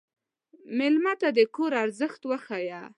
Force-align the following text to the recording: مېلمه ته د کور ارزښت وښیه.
مېلمه 0.77 1.13
ته 1.21 1.29
د 1.37 1.39
کور 1.55 1.71
ارزښت 1.83 2.21
وښیه. 2.25 2.81